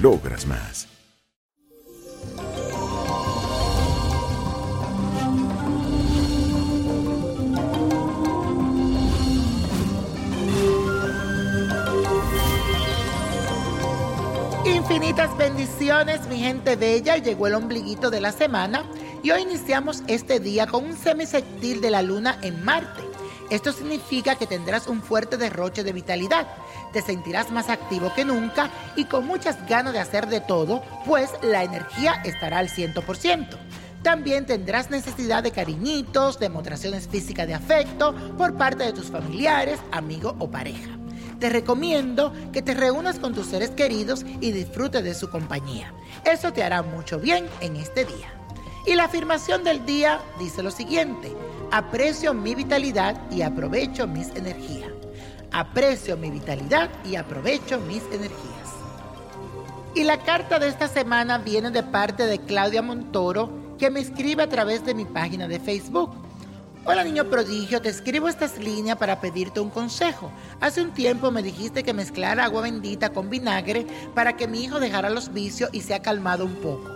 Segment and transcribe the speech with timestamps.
[0.00, 0.88] logras más.
[14.64, 17.16] Infinitas bendiciones, mi gente bella.
[17.16, 18.84] Llegó el ombliguito de la semana
[19.22, 23.09] y hoy iniciamos este día con un semisectil de la luna en Marte.
[23.50, 26.46] Esto significa que tendrás un fuerte derroche de vitalidad,
[26.92, 31.30] te sentirás más activo que nunca y con muchas ganas de hacer de todo, pues
[31.42, 33.58] la energía estará al 100%.
[34.02, 40.34] También tendrás necesidad de cariñitos, demostraciones físicas de afecto por parte de tus familiares, amigos
[40.38, 40.90] o pareja.
[41.40, 45.92] Te recomiendo que te reúnas con tus seres queridos y disfrutes de su compañía.
[46.24, 48.32] Eso te hará mucho bien en este día.
[48.86, 51.34] Y la afirmación del día dice lo siguiente,
[51.70, 54.90] aprecio mi vitalidad y aprovecho mis energías.
[55.52, 58.50] Aprecio mi vitalidad y aprovecho mis energías.
[59.94, 64.42] Y la carta de esta semana viene de parte de Claudia Montoro, que me escribe
[64.42, 66.10] a través de mi página de Facebook.
[66.84, 70.32] Hola niño prodigio, te escribo estas líneas para pedirte un consejo.
[70.60, 74.80] Hace un tiempo me dijiste que mezclara agua bendita con vinagre para que mi hijo
[74.80, 76.88] dejara los vicios y se ha calmado un poco.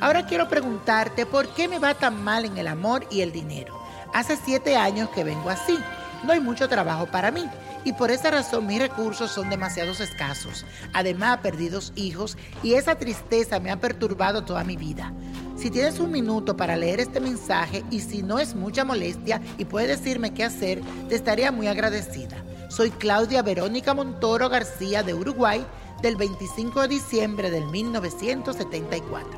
[0.00, 3.79] Ahora quiero preguntarte por qué me va tan mal en el amor y el dinero.
[4.12, 5.78] Hace siete años que vengo así.
[6.24, 7.48] No hay mucho trabajo para mí
[7.84, 10.66] y por esa razón mis recursos son demasiado escasos.
[10.92, 15.12] Además, he perdido hijos y esa tristeza me ha perturbado toda mi vida.
[15.56, 19.64] Si tienes un minuto para leer este mensaje y si no es mucha molestia y
[19.64, 22.36] puedes decirme qué hacer, te estaría muy agradecida.
[22.68, 25.64] Soy Claudia Verónica Montoro García de Uruguay
[26.02, 29.30] del 25 de diciembre del 1974.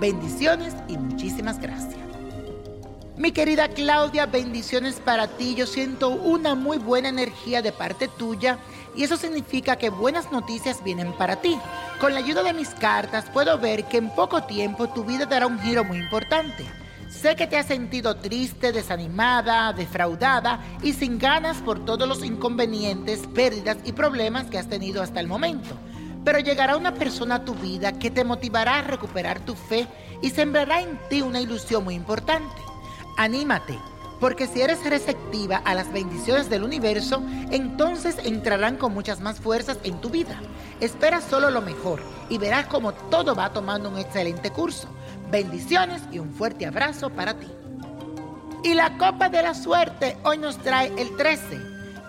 [0.00, 2.03] Bendiciones y muchísimas gracias.
[3.16, 5.54] Mi querida Claudia, bendiciones para ti.
[5.54, 8.58] Yo siento una muy buena energía de parte tuya
[8.96, 11.56] y eso significa que buenas noticias vienen para ti.
[12.00, 15.46] Con la ayuda de mis cartas puedo ver que en poco tiempo tu vida dará
[15.46, 16.66] un giro muy importante.
[17.08, 23.28] Sé que te has sentido triste, desanimada, defraudada y sin ganas por todos los inconvenientes,
[23.28, 25.76] pérdidas y problemas que has tenido hasta el momento.
[26.24, 29.86] Pero llegará una persona a tu vida que te motivará a recuperar tu fe
[30.20, 32.73] y sembrará en ti una ilusión muy importante.
[33.16, 33.78] Anímate,
[34.20, 39.78] porque si eres receptiva a las bendiciones del universo, entonces entrarán con muchas más fuerzas
[39.84, 40.40] en tu vida.
[40.80, 44.88] Espera solo lo mejor y verás como todo va tomando un excelente curso.
[45.30, 47.48] Bendiciones y un fuerte abrazo para ti.
[48.62, 51.60] Y la copa de la suerte hoy nos trae el 13,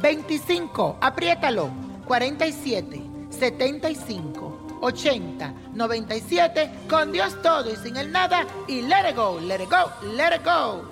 [0.00, 1.70] 25, apriétalo,
[2.06, 3.12] 47.
[3.32, 9.62] 75, 80, 97, con Dios todo y sin el nada, y let it go, let
[9.62, 10.91] it go, let it go.